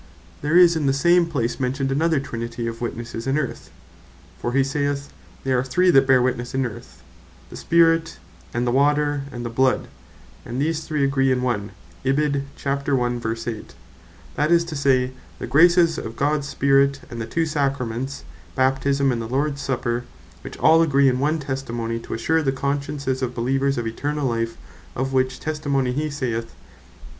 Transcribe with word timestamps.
There 0.41 0.57
is 0.57 0.75
in 0.75 0.87
the 0.87 0.93
same 0.93 1.27
place 1.27 1.59
mentioned 1.59 1.91
another 1.91 2.19
Trinity 2.19 2.65
of 2.65 2.81
Witnesses 2.81 3.27
in 3.27 3.37
Earth. 3.37 3.69
For 4.39 4.49
(ver. 4.49 4.57
8.) 4.57 4.57
he 4.57 4.63
saith, 4.63 5.13
"there 5.43 5.59
are 5.59 5.63
three 5.63 5.91
that 5.91 6.07
bear 6.07 6.23
Witnesse 6.23 6.55
in 6.55 6.65
Earth, 6.65 7.03
the 7.51 7.55
Spirit, 7.55 8.17
and 8.51 8.65
the 8.65 8.71
Water, 8.71 9.25
and 9.31 9.45
the 9.45 9.51
Bloud; 9.51 9.87
and 10.43 10.59
these 10.59 10.85
three 10.85 11.03
agree 11.03 11.31
in 11.31 11.43
one:" 11.43 11.69
that 12.03 12.51
is 14.49 14.63
to 14.65 14.75
say, 14.75 15.11
the 15.37 15.45
graces 15.45 15.97
of 15.99 16.15
Gods 16.15 16.47
Spirit, 16.49 17.01
and 17.11 17.21
the 17.21 17.27
two 17.27 17.45
Sacraments, 17.45 18.23
Baptisme, 18.57 19.11
and 19.11 19.21
the 19.21 19.27
Lords 19.27 19.61
Supper, 19.61 20.05
which 20.41 20.57
all 20.57 20.81
agree 20.81 21.09
in 21.09 21.19
one 21.19 21.37
Testimony, 21.37 21.99
to 21.99 22.15
assure 22.15 22.41
the 22.41 22.51
consciences 22.51 23.21
of 23.21 23.35
beleevers, 23.35 23.77
of 23.77 23.85
eternall 23.85 24.27
life; 24.27 24.57
of 24.95 25.13
which 25.13 25.39
Testimony 25.39 25.91
he 25.91 26.09
saith 26.09 26.33
(verse 26.33 26.49
10.) 26.49 26.51